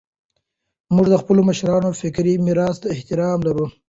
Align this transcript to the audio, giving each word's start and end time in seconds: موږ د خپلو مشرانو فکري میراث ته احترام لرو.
موږ 0.95 1.07
د 1.09 1.15
خپلو 1.21 1.41
مشرانو 1.49 1.89
فکري 2.01 2.33
میراث 2.45 2.75
ته 2.81 2.87
احترام 2.95 3.39
لرو. 3.47 3.65